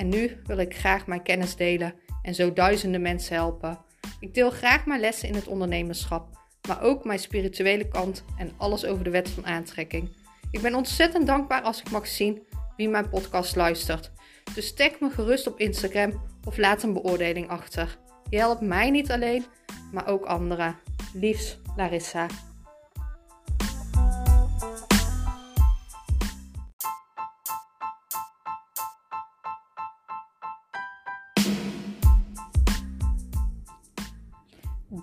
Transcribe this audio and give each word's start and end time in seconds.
en 0.00 0.08
nu 0.08 0.40
wil 0.44 0.58
ik 0.58 0.76
graag 0.76 1.06
mijn 1.06 1.22
kennis 1.22 1.56
delen 1.56 1.94
en 2.22 2.34
zo 2.34 2.52
duizenden 2.52 3.02
mensen 3.02 3.34
helpen. 3.34 3.78
Ik 4.20 4.34
deel 4.34 4.50
graag 4.50 4.86
mijn 4.86 5.00
lessen 5.00 5.28
in 5.28 5.34
het 5.34 5.46
ondernemerschap, 5.46 6.28
maar 6.68 6.82
ook 6.82 7.04
mijn 7.04 7.18
spirituele 7.18 7.88
kant 7.88 8.24
en 8.38 8.52
alles 8.56 8.84
over 8.84 9.04
de 9.04 9.10
wet 9.10 9.28
van 9.28 9.46
aantrekking. 9.46 10.16
Ik 10.50 10.60
ben 10.60 10.74
ontzettend 10.74 11.26
dankbaar 11.26 11.62
als 11.62 11.80
ik 11.80 11.90
mag 11.90 12.06
zien 12.06 12.42
wie 12.76 12.88
mijn 12.88 13.08
podcast 13.08 13.56
luistert. 13.56 14.10
Dus 14.54 14.74
tag 14.74 15.00
me 15.00 15.10
gerust 15.10 15.46
op 15.46 15.58
Instagram 15.58 16.22
of 16.44 16.56
laat 16.56 16.82
een 16.82 16.92
beoordeling 16.92 17.48
achter. 17.48 17.98
Je 18.30 18.36
helpt 18.36 18.60
mij 18.60 18.90
niet 18.90 19.10
alleen, 19.10 19.44
maar 19.92 20.08
ook 20.08 20.24
anderen. 20.24 20.78
Liefs, 21.12 21.58
Larissa. 21.76 22.26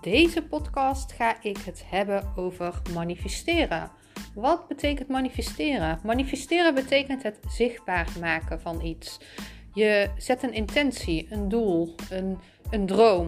Deze 0.01 0.41
podcast 0.41 1.11
ga 1.11 1.41
ik 1.41 1.57
het 1.57 1.83
hebben 1.85 2.31
over 2.35 2.81
manifesteren. 2.93 3.91
Wat 4.33 4.67
betekent 4.67 5.07
manifesteren? 5.07 5.99
Manifesteren 6.03 6.73
betekent 6.73 7.23
het 7.23 7.39
zichtbaar 7.47 8.07
maken 8.19 8.61
van 8.61 8.81
iets. 8.81 9.19
Je 9.73 10.09
zet 10.17 10.43
een 10.43 10.53
intentie, 10.53 11.27
een 11.29 11.49
doel, 11.49 11.95
een, 12.09 12.37
een 12.69 12.85
droom. 12.85 13.27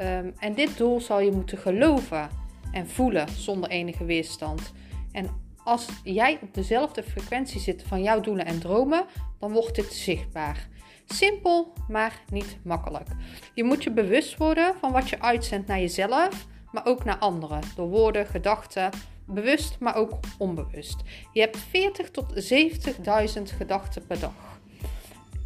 Um, 0.00 0.34
en 0.38 0.54
dit 0.54 0.76
doel 0.76 1.00
zal 1.00 1.20
je 1.20 1.30
moeten 1.30 1.58
geloven 1.58 2.28
en 2.72 2.88
voelen 2.88 3.28
zonder 3.28 3.70
enige 3.70 4.04
weerstand. 4.04 4.72
En 5.12 5.43
als 5.64 5.86
jij 6.02 6.38
op 6.42 6.54
dezelfde 6.54 7.02
frequentie 7.02 7.60
zit 7.60 7.82
van 7.86 8.02
jouw 8.02 8.20
doelen 8.20 8.46
en 8.46 8.58
dromen, 8.58 9.04
dan 9.38 9.52
wordt 9.52 9.74
dit 9.74 9.92
zichtbaar. 9.92 10.68
Simpel, 11.06 11.72
maar 11.88 12.22
niet 12.30 12.58
makkelijk. 12.64 13.08
Je 13.54 13.64
moet 13.64 13.82
je 13.82 13.90
bewust 13.90 14.36
worden 14.36 14.74
van 14.80 14.92
wat 14.92 15.08
je 15.08 15.20
uitzendt 15.20 15.66
naar 15.66 15.80
jezelf, 15.80 16.46
maar 16.72 16.86
ook 16.86 17.04
naar 17.04 17.18
anderen. 17.18 17.60
Door 17.76 17.88
woorden, 17.88 18.26
gedachten, 18.26 18.90
bewust, 19.26 19.76
maar 19.80 19.94
ook 19.96 20.12
onbewust. 20.38 20.96
Je 21.32 21.40
hebt 21.40 21.56
40 21.56 22.10
tot 22.10 22.52
70.000 22.52 23.42
gedachten 23.56 24.06
per 24.06 24.20
dag. 24.20 24.60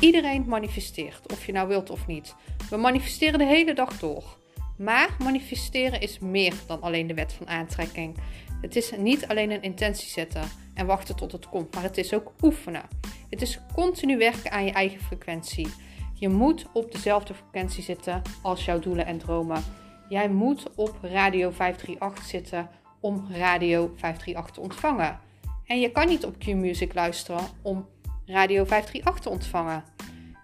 Iedereen 0.00 0.44
manifesteert, 0.46 1.32
of 1.32 1.46
je 1.46 1.52
nou 1.52 1.68
wilt 1.68 1.90
of 1.90 2.06
niet. 2.06 2.34
We 2.70 2.76
manifesteren 2.76 3.38
de 3.38 3.44
hele 3.44 3.74
dag 3.74 3.98
door. 3.98 4.36
Maar 4.78 5.16
manifesteren 5.18 6.00
is 6.00 6.18
meer 6.18 6.54
dan 6.66 6.80
alleen 6.80 7.06
de 7.06 7.14
wet 7.14 7.32
van 7.32 7.48
aantrekking. 7.48 8.16
Het 8.60 8.76
is 8.76 8.92
niet 8.96 9.26
alleen 9.26 9.50
een 9.50 9.62
intentie 9.62 10.08
zetten 10.08 10.42
en 10.74 10.86
wachten 10.86 11.16
tot 11.16 11.32
het 11.32 11.48
komt, 11.48 11.74
maar 11.74 11.82
het 11.82 11.98
is 11.98 12.14
ook 12.14 12.32
oefenen. 12.42 12.82
Het 13.30 13.42
is 13.42 13.60
continu 13.74 14.18
werken 14.18 14.50
aan 14.50 14.64
je 14.64 14.72
eigen 14.72 15.00
frequentie. 15.00 15.68
Je 16.14 16.28
moet 16.28 16.66
op 16.72 16.92
dezelfde 16.92 17.34
frequentie 17.34 17.82
zitten 17.82 18.22
als 18.42 18.64
jouw 18.64 18.78
doelen 18.78 19.06
en 19.06 19.18
dromen. 19.18 19.62
Jij 20.08 20.28
moet 20.28 20.74
op 20.74 20.98
radio 21.02 21.50
538 21.50 22.24
zitten 22.24 22.70
om 23.00 23.26
radio 23.30 23.92
538 23.96 24.50
te 24.54 24.60
ontvangen. 24.60 25.20
En 25.66 25.80
je 25.80 25.90
kan 25.90 26.08
niet 26.08 26.24
op 26.24 26.38
Q-Music 26.38 26.94
luisteren 26.94 27.44
om 27.62 27.86
radio 28.26 28.64
538 28.64 29.20
te 29.20 29.28
ontvangen. 29.28 29.84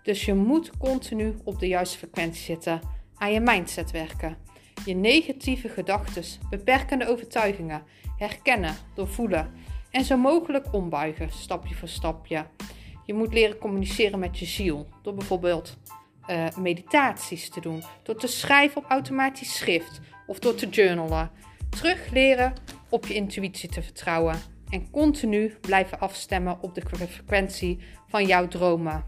Dus 0.03 0.24
je 0.24 0.34
moet 0.34 0.76
continu 0.76 1.34
op 1.44 1.58
de 1.58 1.69
juiste 1.69 1.98
frequentie 1.98 2.42
zitten, 2.42 2.80
aan 3.14 3.32
je 3.32 3.41
mindset 3.41 3.91
werken. 3.91 4.36
Je 4.84 4.94
negatieve 4.94 5.68
gedachten, 5.68 6.24
beperkende 6.50 7.08
overtuigingen 7.08 7.82
herkennen, 8.18 8.74
doorvoelen 8.94 9.52
en 9.90 10.04
zo 10.04 10.16
mogelijk 10.16 10.72
ombuigen, 10.72 11.30
stapje 11.30 11.74
voor 11.74 11.88
stapje. 11.88 12.46
Je 13.04 13.14
moet 13.14 13.32
leren 13.32 13.58
communiceren 13.58 14.18
met 14.18 14.38
je 14.38 14.46
ziel 14.46 14.88
door 15.02 15.14
bijvoorbeeld 15.14 15.76
uh, 16.30 16.46
meditaties 16.56 17.50
te 17.50 17.60
doen, 17.60 17.82
door 18.02 18.16
te 18.16 18.26
schrijven 18.26 18.76
op 18.76 18.90
automatisch 18.90 19.56
schrift 19.56 20.00
of 20.26 20.38
door 20.38 20.54
te 20.54 20.68
journalen. 20.68 21.30
Terug 21.68 22.10
leren 22.10 22.52
op 22.88 23.06
je 23.06 23.14
intuïtie 23.14 23.68
te 23.68 23.82
vertrouwen 23.82 24.36
en 24.68 24.91
continu 24.91 25.56
blijven 25.60 26.00
afstemmen 26.00 26.58
op 26.60 26.74
de 26.74 26.82
frequentie 27.08 27.78
van 28.08 28.26
jouw 28.26 28.48
dromen. 28.48 29.04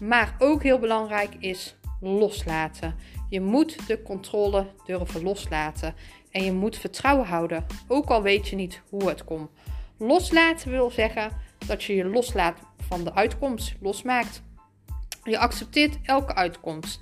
Maar 0.00 0.34
ook 0.38 0.62
heel 0.62 0.78
belangrijk 0.78 1.34
is 1.38 1.76
loslaten. 2.00 2.94
Je 3.28 3.40
moet 3.40 3.86
de 3.86 4.02
controle 4.02 4.66
durven 4.84 5.22
loslaten 5.22 5.94
en 6.30 6.44
je 6.44 6.52
moet 6.52 6.76
vertrouwen 6.76 7.26
houden, 7.26 7.66
ook 7.88 8.10
al 8.10 8.22
weet 8.22 8.48
je 8.48 8.56
niet 8.56 8.82
hoe 8.88 9.08
het 9.08 9.24
komt. 9.24 9.50
Loslaten 9.96 10.70
wil 10.70 10.90
zeggen 10.90 11.30
dat 11.66 11.84
je 11.84 11.94
je 11.94 12.04
loslaat 12.04 12.58
van 12.88 13.04
de 13.04 13.14
uitkomst, 13.14 13.74
losmaakt. 13.80 14.42
Je 15.24 15.38
accepteert 15.38 15.98
elke 16.02 16.34
uitkomst. 16.34 17.00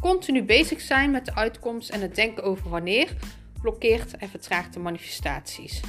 Continu 0.00 0.42
bezig 0.42 0.80
zijn 0.80 1.10
met 1.10 1.24
de 1.24 1.34
uitkomst 1.34 1.90
en 1.90 2.00
het 2.00 2.14
denken 2.14 2.42
over 2.42 2.70
wanneer 2.70 3.16
blokkeert 3.60 4.16
en 4.16 4.28
vertraagt 4.28 4.72
de 4.72 4.80
manifestaties. 4.80 5.80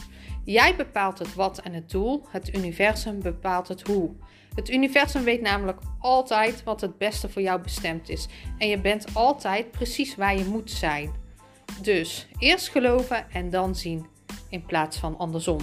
Jij 0.45 0.75
bepaalt 0.75 1.19
het 1.19 1.35
wat 1.35 1.57
en 1.57 1.73
het 1.73 1.89
doel, 1.89 2.25
het 2.29 2.55
universum 2.55 3.21
bepaalt 3.21 3.67
het 3.67 3.87
hoe. 3.87 4.11
Het 4.55 4.69
universum 4.69 5.23
weet 5.23 5.41
namelijk 5.41 5.79
altijd 5.99 6.63
wat 6.63 6.81
het 6.81 6.97
beste 6.97 7.29
voor 7.29 7.41
jou 7.41 7.61
bestemd 7.61 8.09
is 8.09 8.27
en 8.57 8.67
je 8.67 8.79
bent 8.79 9.05
altijd 9.13 9.71
precies 9.71 10.15
waar 10.15 10.37
je 10.37 10.45
moet 10.45 10.71
zijn. 10.71 11.13
Dus 11.81 12.27
eerst 12.37 12.69
geloven 12.69 13.31
en 13.31 13.49
dan 13.49 13.75
zien 13.75 14.05
in 14.49 14.65
plaats 14.65 14.97
van 14.97 15.17
andersom. 15.17 15.59